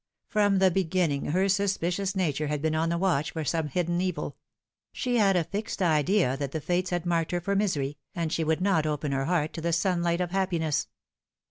From 0.25 0.57
the 0.57 0.71
beginning 0.71 1.25
her 1.25 1.47
suspicious 1.47 2.15
nature 2.15 2.47
had 2.47 2.59
been 2.59 2.73
on 2.73 2.89
the 2.89 2.97
watch 2.97 3.29
for 3.29 3.45
some 3.45 3.67
hidden 3.67 4.01
eviL 4.01 4.35
She 4.91 5.17
had 5.17 5.35
a 5.35 5.43
fixed 5.43 5.79
idea 5.79 6.35
that 6.37 6.53
the 6.53 6.59
Fates 6.59 6.89
had 6.89 7.05
marked 7.05 7.29
her 7.29 7.39
for 7.39 7.55
misery, 7.55 7.99
and 8.15 8.33
she 8.33 8.43
would 8.43 8.61
not 8.61 8.87
open 8.87 9.11
her 9.11 9.25
heart 9.25 9.53
to 9.53 9.61
the 9.61 9.71
sunlight 9.71 10.19
of 10.19 10.31
happiness. 10.31 10.87